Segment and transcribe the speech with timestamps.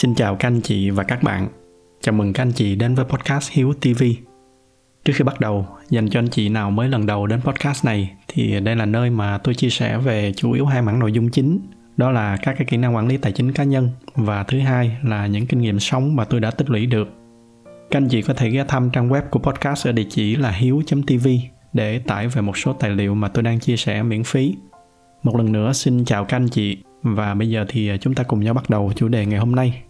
[0.00, 1.48] Xin chào các anh chị và các bạn.
[2.00, 4.02] Chào mừng các anh chị đến với podcast Hiếu TV.
[5.04, 8.14] Trước khi bắt đầu, dành cho anh chị nào mới lần đầu đến podcast này
[8.28, 11.30] thì đây là nơi mà tôi chia sẻ về chủ yếu hai mảng nội dung
[11.30, 11.60] chính.
[11.96, 14.96] Đó là các cái kỹ năng quản lý tài chính cá nhân và thứ hai
[15.02, 17.08] là những kinh nghiệm sống mà tôi đã tích lũy được.
[17.90, 20.50] Các anh chị có thể ghé thăm trang web của podcast ở địa chỉ là
[20.50, 21.28] hiếu.tv
[21.72, 24.56] để tải về một số tài liệu mà tôi đang chia sẻ miễn phí.
[25.22, 28.22] Một lần nữa xin chào các anh chị và bây giờ thì à, chúng ta
[28.22, 29.82] cùng nhau bắt đầu chủ đề ngày hôm nay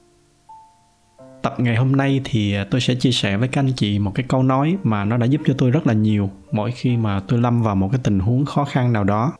[1.48, 4.26] tập ngày hôm nay thì tôi sẽ chia sẻ với các anh chị một cái
[4.28, 7.40] câu nói mà nó đã giúp cho tôi rất là nhiều mỗi khi mà tôi
[7.40, 9.32] lâm vào một cái tình huống khó khăn nào đó.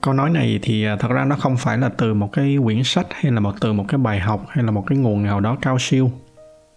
[0.00, 2.84] Câu nói này thì à, thật ra nó không phải là từ một cái quyển
[2.84, 5.40] sách hay là một, từ một cái bài học hay là một cái nguồn nào
[5.40, 6.10] đó cao siêu.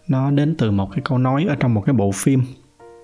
[0.07, 2.44] Nó đến từ một cái câu nói ở trong một cái bộ phim,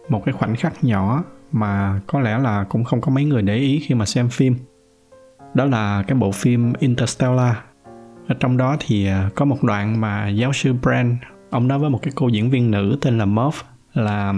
[0.09, 3.55] một cái khoảnh khắc nhỏ mà có lẽ là cũng không có mấy người để
[3.55, 4.55] ý khi mà xem phim.
[5.54, 7.55] Đó là cái bộ phim Interstellar.
[8.27, 11.13] Ở trong đó thì à, có một đoạn mà giáo sư Brand
[11.54, 14.34] ông nói với một cái cô diễn viên nữ tên là Murph là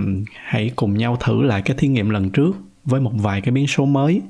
[0.46, 3.68] hãy cùng nhau thử lại cái thí nghiệm lần trước với một vài cái biến
[3.68, 4.22] số mới.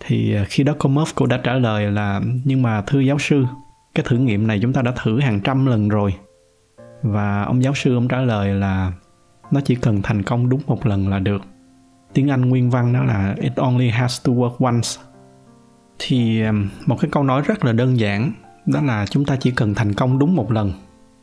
[0.00, 3.18] Thì ờ, khi đó cô Murph cô đã trả lời là, nhưng mà thưa giáo
[3.18, 3.44] sư,
[3.94, 6.14] cái thử nghiệm này chúng ta đã thử hàng trăm lần rồi.
[7.02, 8.92] Và ông giáo sư ông trả lời là,
[9.50, 11.42] nó chỉ cần thành công đúng một lần là được.
[12.14, 14.88] Tiếng anh nguyên văn đó là, it only has to work once.
[15.98, 16.42] Thì
[16.86, 18.32] một cái câu nói rất là đơn giản,
[18.66, 20.72] đó là, chúng ta chỉ cần thành công đúng một lần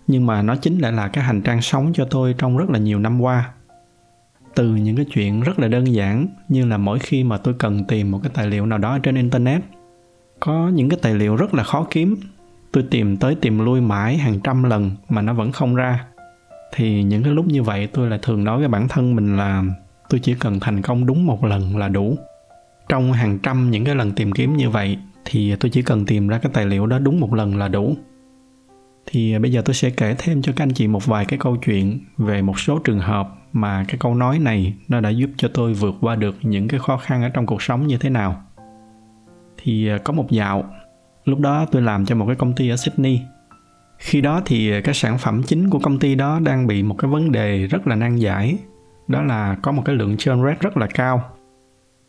[0.08, 2.80] nhưng mà nó chính lại là cái hành trang sống cho tôi trong rất là
[2.80, 3.52] nhiều năm qua.
[4.56, 7.84] Từ những cái chuyện rất là đơn giản như là mỗi khi mà tôi cần
[7.84, 9.62] tìm một cái tài liệu nào đó trên internet,
[10.40, 12.16] có những cái tài liệu rất là khó kiếm,
[12.72, 16.06] tôi tìm tới tìm lui mãi hàng trăm lần mà nó vẫn không ra.
[16.76, 19.64] Thì những cái lúc như vậy tôi lại thường nói với bản thân mình là
[20.10, 22.18] tôi chỉ cần thành công đúng một lần là đủ.
[22.90, 26.28] Trong hàng trăm những cái lần tìm kiếm như vậy thì tôi chỉ cần tìm
[26.28, 27.96] ra cái tài liệu đó đúng một lần là đủ
[29.08, 31.40] thì à, bây giờ tôi sẽ kể thêm cho các anh chị một vài cái
[31.40, 35.30] câu chuyện về một số trường hợp mà cái câu nói này nó đã giúp
[35.38, 38.10] cho tôi vượt qua được những cái khó khăn ở trong cuộc sống như thế
[38.10, 38.44] nào.
[39.58, 40.70] Thì à, có một dạo,
[41.26, 43.22] lúc đó tôi làm cho một cái công ty ở sydney.
[43.98, 46.96] Khi đó thì à, cái sản phẩm chính của công ty đó đang bị một
[46.98, 48.58] cái vấn đề rất là nan giải,
[49.08, 51.24] đó là có một cái lượng churn rate rất là cao.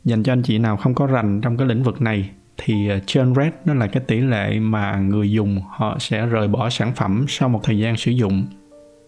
[0.05, 2.99] Dành cho anh chị nào không có rành trong cái lĩnh vực này thì ờ,
[3.07, 6.93] churn rate nó là cái tỷ lệ mà người dùng họ sẽ rời bỏ sản
[6.97, 8.47] phẩm sau một thời gian sử dụng,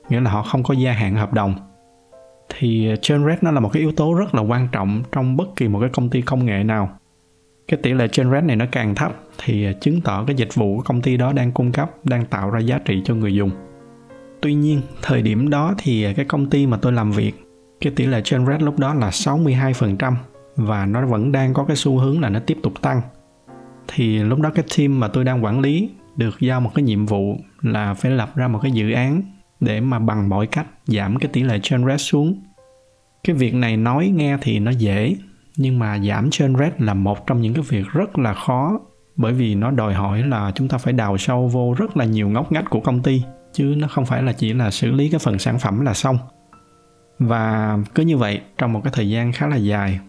[0.09, 1.55] nghĩa là họ không có gia hạn hợp đồng.
[2.49, 5.37] Thì ờ, churn rate nó là một cái yếu tố rất là quan trọng trong
[5.37, 6.99] bất kỳ một cái công ty công nghệ nào.
[7.69, 10.55] Cái tỷ lệ churn rate này nó càng thấp thì ờ, chứng tỏ cái dịch
[10.55, 13.34] vụ của công ty đó đang cung cấp, đang tạo ra giá trị cho người
[13.34, 13.50] dùng.
[14.41, 17.32] Tuy nhiên, thời điểm đó thì cái công ty mà tôi làm việc,
[17.81, 20.15] cái tỷ lệ churn rate lúc đó là 62%
[20.56, 23.00] và nó vẫn đang có cái xu hướng là nó tiếp tục tăng
[23.89, 27.07] thì lúc đó cái team mà tôi đang quản lý được giao một cái nhiệm
[27.07, 29.23] vụ là phải lập ra một cái dự án
[29.61, 32.43] để mà bằng mọi cách giảm cái tỷ lệ churn rate xuống.
[33.25, 35.17] Cái việc này nói nghe thì nó dễ,
[35.57, 38.81] nhưng mà giảm churn rate là một trong những cái việc rất là khó,
[39.17, 42.29] bởi vì nó đòi hỏi là chúng ta phải đào sâu vô rất là nhiều
[42.29, 45.19] ngóc ngách của công ty, chứ nó không phải là chỉ là xử lý cái
[45.19, 46.19] phần sản phẩm là xong.
[47.19, 50.01] Và cứ như vậy, trong một cái thời gian khá là dài,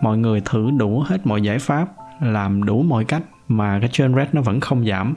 [0.00, 1.88] mọi người thử đủ hết mọi giải pháp
[2.20, 5.14] làm đủ mọi cách mà cái churn rate nó vẫn không giảm.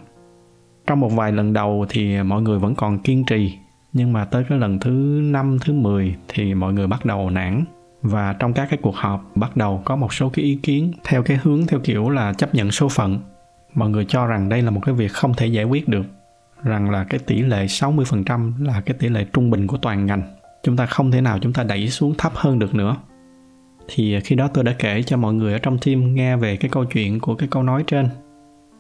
[0.88, 3.58] Trong một vài lần đầu thì mọi người vẫn còn kiên trì,
[3.94, 7.66] nhưng mà tới cái lần thứ năm, thứ 10 thì mọi người bắt đầu nản.
[8.02, 11.24] Và trong các cái cuộc họp bắt đầu có một số cái ý kiến theo
[11.24, 13.20] cái hướng theo kiểu là chấp nhận số phận.
[13.74, 16.06] Mọi người cho rằng đây là một cái việc không thể giải quyết được,
[16.64, 20.22] rằng là cái tỷ lệ 60% là cái tỷ lệ trung bình của toàn ngành.
[20.64, 22.96] Chúng ta không thể nào chúng ta đẩy xuống thấp hơn được nữa
[23.88, 26.70] thì khi đó tôi đã kể cho mọi người ở trong team nghe về cái
[26.70, 28.10] câu chuyện của cái câu nói trên.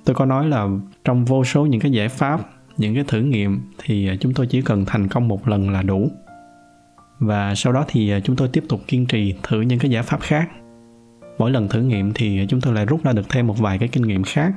[0.05, 0.67] Tôi có nói là
[1.05, 2.41] trong vô số những cái giải pháp,
[2.77, 6.11] những cái thử nghiệm thì chúng tôi chỉ cần thành công một lần là đủ.
[7.19, 10.21] Và sau đó thì chúng tôi tiếp tục kiên trì thử những cái giải pháp
[10.21, 10.49] khác.
[11.37, 13.87] Mỗi lần thử nghiệm thì chúng tôi lại rút ra được thêm một vài cái
[13.87, 14.53] kinh nghiệm khác.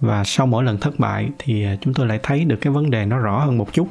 [0.00, 3.06] Và sau mỗi lần thất bại thì chúng tôi lại thấy được cái vấn đề
[3.06, 3.88] nó rõ hơn một chút.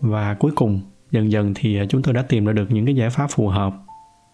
[0.00, 0.80] Và cuối cùng,
[1.10, 3.74] dần dần thì chúng tôi đã tìm ra được những cái giải pháp phù hợp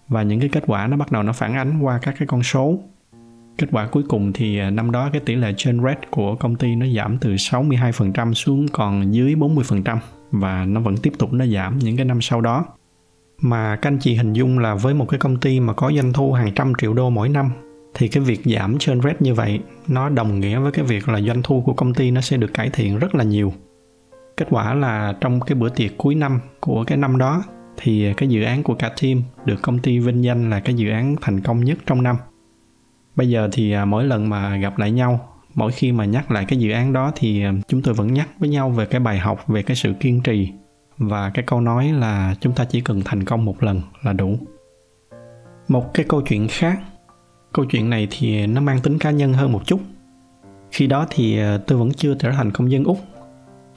[0.08, 2.42] và những cái kết quả nó bắt đầu nó phản ánh qua các cái con
[2.42, 2.78] số.
[3.58, 6.56] Kết quả cuối cùng thì à, năm đó cái tỷ lệ churn rate của công
[6.56, 9.98] ty nó giảm từ 62% xuống còn dưới 40%
[10.30, 12.64] và nó vẫn tiếp tục nó giảm những cái năm sau đó.
[13.40, 16.12] Mà các anh chị hình dung là với một cái công ty mà có doanh
[16.12, 17.50] thu hàng trăm triệu đô mỗi năm
[17.94, 21.20] thì cái việc giảm churn rate như vậy nó đồng nghĩa với cái việc là
[21.20, 23.52] doanh thu của công ty nó sẽ được cải thiện rất là nhiều.
[24.36, 27.42] Kết quả là trong cái bữa tiệc cuối năm của cái năm đó
[27.76, 30.90] thì cái dự án của cả team được công ty vinh danh là cái dự
[30.90, 32.16] án thành công nhất trong năm.
[33.16, 36.44] Bây giờ thì à, mỗi lần mà gặp lại nhau, mỗi khi mà nhắc lại
[36.48, 39.18] cái dự án đó thì à, chúng tôi vẫn nhắc với nhau về cái bài
[39.18, 40.50] học, về cái sự kiên trì
[40.98, 44.38] và cái câu nói là chúng ta chỉ cần thành công một lần là đủ.
[45.68, 46.80] Một cái câu chuyện khác,
[47.52, 49.80] câu chuyện này thì nó mang tính cá nhân hơn một chút.
[50.70, 52.98] Khi đó thì à, tôi vẫn chưa trở thành công dân úc.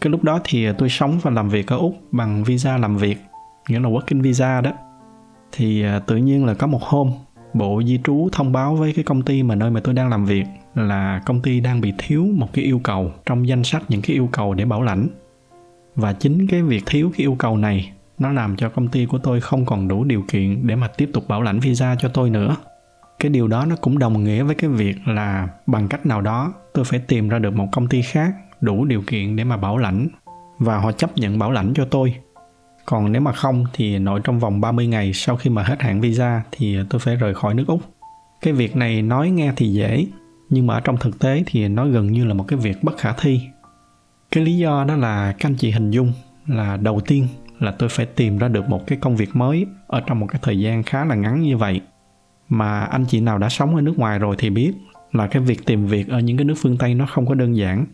[0.01, 3.17] Cái lúc đó thì tôi sống và làm việc ở úc bằng visa làm việc
[3.67, 4.71] nghĩa là working visa đó,
[5.51, 7.11] thì à, tự nhiên là có một hôm
[7.53, 10.25] bộ di trú thông báo với cái công ty mà nơi mà tôi đang làm
[10.25, 10.45] việc
[10.75, 14.15] là công ty đang bị thiếu một cái yêu cầu trong danh sách những cái
[14.15, 15.07] yêu cầu để bảo lãnh.
[15.95, 19.17] Và chính cái việc thiếu cái yêu cầu này nó làm cho công ty của
[19.17, 22.29] tôi không còn đủ điều kiện để mà tiếp tục bảo lãnh visa cho tôi
[22.29, 22.55] nữa.
[23.19, 26.53] Cái điều đó nó cũng đồng nghĩa với cái việc là bằng cách nào đó
[26.73, 29.77] tôi phải tìm ra được một công ty khác đủ điều kiện để mà bảo
[29.77, 30.07] lãnh.
[30.59, 32.15] Và họ chấp nhận bảo lãnh cho tôi.
[32.89, 36.01] Còn nếu mà không thì nội trong vòng 30 ngày sau khi mà hết hạn
[36.01, 37.81] visa thì tôi phải rời khỏi nước Úc.
[38.41, 40.05] Cái việc này nói nghe thì dễ,
[40.49, 42.97] nhưng mà ở trong thực tế thì nó gần như là một cái việc bất
[42.97, 43.41] khả thi.
[44.31, 46.13] Cái lý do đó là các anh chị hình dung
[46.47, 47.27] là đầu tiên
[47.59, 50.39] là tôi phải tìm ra được một cái công việc mới ở trong một cái
[50.43, 51.81] thời gian khá là ngắn như vậy
[52.49, 54.73] mà anh chị nào đã sống ở nước ngoài rồi thì biết
[55.11, 57.55] là cái việc tìm việc ở những cái nước phương Tây nó không có đơn
[57.55, 57.85] giản.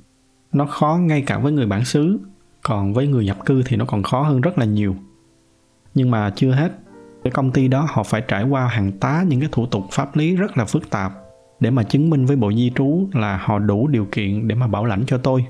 [0.54, 2.20] Nó khó ngay cả với người bản xứ,
[2.68, 4.96] còn với người nhập cư thì nó còn khó hơn rất là nhiều.
[5.94, 6.72] Nhưng mà chưa hết,
[7.24, 10.16] cái công ty đó họ phải trải qua hàng tá những cái thủ tục pháp
[10.16, 11.12] lý rất là phức tạp
[11.60, 14.68] để mà chứng minh với bộ di trú là họ đủ điều kiện để mà
[14.68, 15.46] bảo lãnh cho tôi.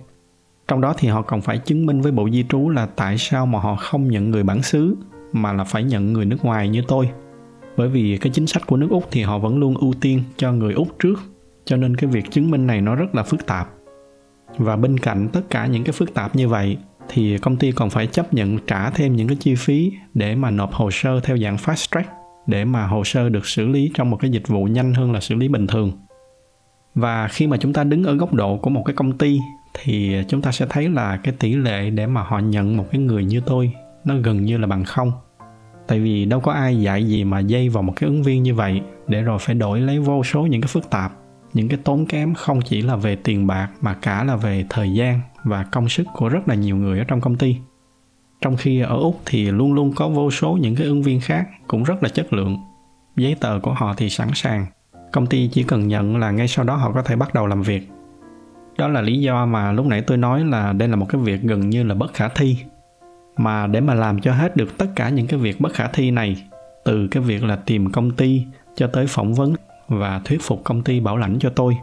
[0.68, 3.46] Trong đó thì họ còn phải chứng minh với bộ di trú là tại sao
[3.46, 4.96] mà họ không nhận người bản xứ
[5.34, 7.10] mà là phải nhận người nước ngoài như tôi
[7.78, 10.52] bởi vì cái chính sách của nước úc thì họ vẫn luôn ưu tiên cho
[10.52, 11.20] người úc trước
[11.66, 13.70] cho nên cái việc chứng minh này nó rất là phức tạp
[14.58, 16.78] và bên cạnh tất cả những cái phức tạp như vậy
[17.10, 20.52] thì công ty còn phải chấp nhận trả thêm những cái chi phí để mà
[20.52, 22.10] nộp hồ sơ theo dạng fast track,
[22.48, 25.20] để mà hồ sơ được xử lý trong một cái dịch vụ nhanh hơn là
[25.20, 25.92] xử lý bình thường.
[26.96, 29.40] Và khi mà chúng ta đứng ở góc độ của một cái công ty,
[29.74, 33.02] thì chúng ta sẽ thấy là cái tỷ lệ để mà họ nhận một cái
[33.02, 33.72] người như tôi,
[34.06, 35.12] nó gần như là bằng không.
[35.88, 38.56] Tại vì đâu có ai dạy gì mà dây vào một cái ứng viên như
[38.56, 41.12] vậy để rồi phải đổi lấy vô số những cái phức tạp,
[41.54, 44.92] những cái tốn kém không chỉ là về tiền bạc mà cả là về thời
[44.92, 47.58] gian và công sức của rất là nhiều người ở trong công ty.
[48.42, 51.48] Trong khi ở úc thì luôn luôn có vô số những cái ứng viên khác
[51.68, 52.58] cũng rất là chất lượng.
[53.16, 54.66] Giấy tờ của họ thì sẵn sàng.
[55.12, 57.62] Công ty chỉ cần nhận là ngay sau đó họ có thể bắt đầu làm
[57.62, 57.90] việc.
[58.78, 61.42] Đó là lý do mà lúc nãy tôi nói là đây là một cái việc
[61.42, 62.58] gần như là bất khả thi.
[63.38, 66.12] Mà để mà làm cho hết được tất cả những cái việc bất khả thi
[66.12, 66.44] này,
[66.86, 68.46] từ cái việc là tìm công ty
[68.76, 69.56] cho tới phỏng vấn
[69.88, 71.78] và thuyết phục công ty bảo lãnh cho tôi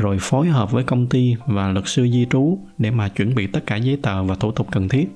[0.00, 3.46] rồi phối hợp với công ty và luật sư di trú để mà chuẩn bị
[3.46, 5.08] tất cả giấy tờ và thủ tục cần thiết.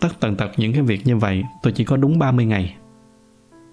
[0.00, 2.74] Tất tần tật những cái việc như vậy tôi chỉ có đúng 30 ngày.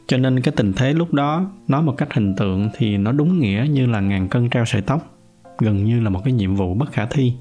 [0.08, 3.40] Cho nên cái tình thế lúc đó nói một cách hình tượng thì nó đúng
[3.40, 5.18] nghĩa như là ngàn cân treo sợi tóc,
[5.60, 7.34] gần như là một cái nhiệm vụ bất khả thi.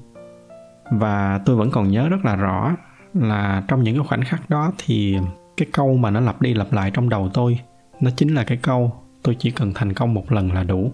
[0.91, 2.75] Và tôi vẫn còn nhớ rất là rõ
[3.13, 5.17] là trong những cái khoảnh khắc đó thì
[5.57, 7.59] cái câu mà nó lặp đi lặp lại trong đầu tôi
[7.99, 8.93] nó chính là cái câu
[9.23, 10.91] tôi chỉ cần thành công một lần là đủ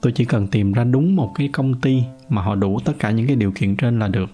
[0.00, 3.10] tôi chỉ cần tìm ra đúng một cái công ty mà họ đủ tất cả
[3.10, 4.30] những cái điều kiện trên là được.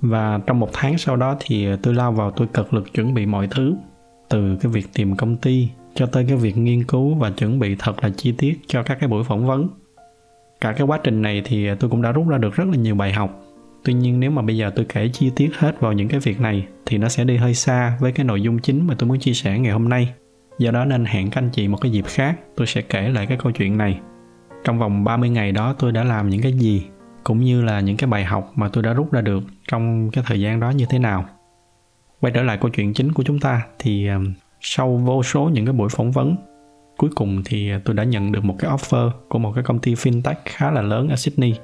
[0.00, 3.26] Và trong một tháng sau đó thì tôi lao vào tôi cực lực chuẩn bị
[3.26, 3.74] mọi thứ,
[4.28, 7.76] từ cái việc tìm công ty cho tới cái việc nghiên cứu và chuẩn bị
[7.78, 9.68] thật là chi tiết cho các cái buổi phỏng vấn.
[10.60, 12.94] Cả cái quá trình này thì tôi cũng đã rút ra được rất là nhiều
[12.94, 13.44] bài học.
[13.84, 16.40] Tuy nhiên nếu mà bây giờ tôi kể chi tiết hết vào những cái việc
[16.40, 19.18] này thì nó sẽ đi hơi xa với cái nội dung chính mà tôi muốn
[19.18, 20.14] chia sẻ ngày hôm nay.
[20.58, 23.26] Do đó nên hẹn các anh chị một cái dịp khác, tôi sẽ kể lại
[23.26, 24.00] cái câu chuyện này
[24.68, 26.86] trong vòng 30 ngày đó tôi đã làm những cái gì,
[27.24, 30.24] cũng như là những cái bài học mà tôi đã rút ra được trong cái
[30.26, 31.24] thời gian đó như thế nào
[32.20, 34.18] quay trở lại câu chuyện chính của chúng ta thì ờ,
[34.60, 36.36] sau vô số những cái buổi phỏng vấn,
[36.96, 39.94] cuối cùng thì tôi đã nhận được một cái offer của một cái công ty
[39.94, 41.54] fintech khá là lớn ở Sydney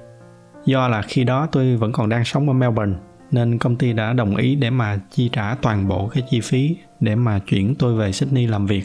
[0.64, 2.94] do là khi đó tôi vẫn còn đang sống ở Melbourne,
[3.30, 6.76] nên công ty đã đồng ý để mà chi trả toàn bộ cái chi phí
[7.00, 8.84] để mà chuyển tôi về Sydney làm việc.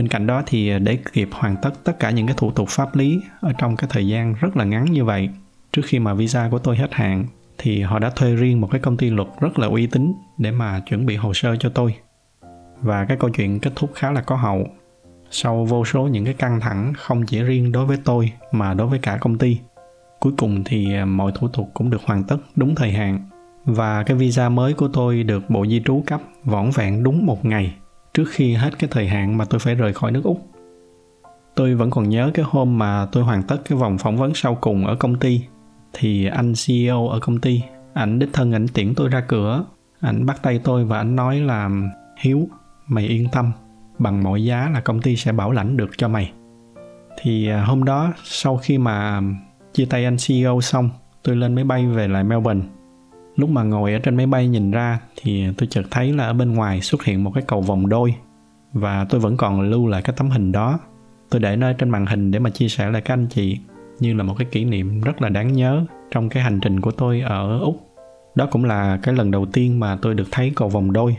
[0.00, 2.96] Bên cạnh đó thì để kịp hoàn tất tất cả những cái thủ tục pháp
[2.96, 5.28] lý ở trong cái thời gian rất là ngắn như vậy,
[5.72, 7.24] trước khi mà visa của tôi hết hạn
[7.58, 10.50] thì họ đã thuê riêng một cái công ty luật rất là uy tín để
[10.50, 11.94] mà chuẩn bị hồ sơ cho tôi.
[12.80, 14.66] Và cái câu chuyện kết thúc khá là có hậu.
[15.30, 18.86] Sau vô số những cái căng thẳng không chỉ riêng đối với tôi mà đối
[18.86, 19.58] với cả công ty
[20.20, 23.28] cuối cùng thì à, mọi thủ tục cũng được hoàn tất đúng thời hạn
[23.64, 27.44] và cái visa mới của tôi được bộ di trú cấp vỏn vẹn đúng một
[27.44, 27.74] ngày
[28.14, 30.50] trước khi hết cái thời hạn mà tôi phải rời khỏi nước úc
[31.60, 34.54] tôi vẫn còn nhớ cái hôm mà tôi hoàn tất cái vòng phỏng vấn sau
[34.54, 35.40] cùng ở công ty.
[35.92, 37.62] Thì anh ceo ở công ty
[37.94, 39.64] ảnh đích thân ảnh tiễn tôi ra cửa.
[40.00, 41.70] Ảnh bắt tay tôi và ảnh nói là
[42.20, 42.48] hiếu
[42.86, 43.52] mày yên tâm
[43.98, 46.32] bằng mọi giá là công ty sẽ bảo lãnh được cho mày.
[47.20, 49.20] Thì à, hôm đó sau khi mà
[49.72, 50.90] chia tay anh CEO xong,
[51.22, 52.62] tôi lên máy bay về lại Melbourne.
[53.40, 56.32] Lúc mà ngồi ở trên máy bay nhìn ra thì tôi chợt thấy là ở
[56.32, 58.14] bên ngoài xuất hiện một cái cầu vòng đôi
[58.72, 60.78] và tôi vẫn còn lưu lại cái tấm hình đó.
[61.30, 63.58] Tôi để nó trên màn hình để mà chia sẻ lại các anh chị
[64.00, 66.90] như là một cái kỷ niệm rất là đáng nhớ trong cái hành trình của
[66.90, 67.80] tôi ở Úc.
[68.34, 71.16] Đó cũng là cái lần đầu tiên mà tôi được thấy cầu vòng đôi.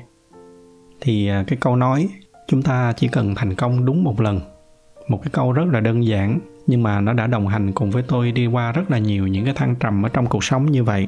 [1.02, 2.10] Thì à, cái câu nói,
[2.48, 4.40] chúng ta chỉ cần thành công đúng một lần.
[5.08, 8.04] Một cái câu rất là đơn giản nhưng mà nó đã đồng hành cùng với
[8.04, 10.84] tôi đi qua rất là nhiều những cái thăng trầm ở trong cuộc sống như
[10.84, 11.08] vậy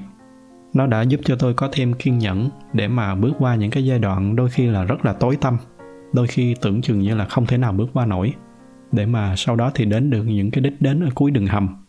[0.74, 3.86] nó đã giúp cho tôi có thêm kiên nhẫn để mà bước qua những cái
[3.86, 5.58] giai đoạn đôi khi là rất là tối tăm
[6.14, 8.34] đôi khi tưởng chừng như là không thể nào bước qua nổi.
[8.92, 11.84] Để mà sau đó thì đến được những cái đích đến ở cuối đường hầm.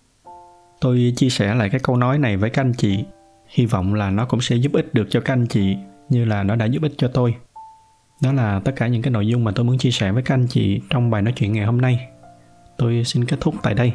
[0.81, 3.05] Tôi chia sẻ lại cái câu nói này với các anh chị.
[3.49, 5.77] Hy vọng là nó cũng sẽ giúp ích được cho các anh chị,
[6.09, 7.35] như là nó đã giúp ích cho tôi.
[8.23, 10.35] Đó là tất cả những cái nội dung mà tôi muốn chia sẻ với các
[10.35, 12.09] anh chị trong bài nói chuyện ngày hôm nay.
[12.79, 13.93] Tôi xin kết thúc tại đây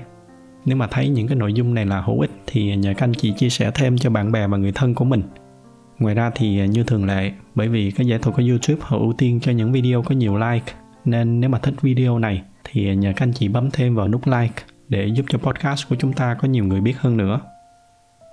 [0.66, 3.14] nếu mà thấy những cái nội dung này là hữu ích thì nhờ các anh
[3.14, 5.22] chị chia sẻ thêm cho bạn bè và người thân của mình.
[6.00, 8.98] Ngoài ra thì à, như thường lệ, bởi vì cái giải thuật của youtube họ
[8.98, 10.74] ưu tiên cho những video có nhiều like,
[11.06, 14.28] nên nếu mà thích video này thì nhờ các anh chị bấm thêm vào nút
[14.28, 17.40] like để giúp cho podcast của chúng ta có nhiều người biết hơn nữa.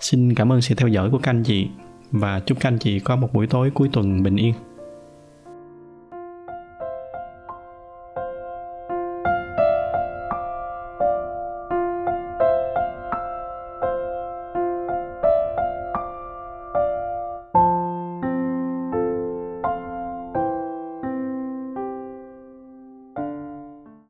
[0.00, 1.68] Xin cảm ơn sự theo dõi của các anh chị
[2.10, 4.54] và chúc các anh chị có một buổi tối cuối tuần bình yên.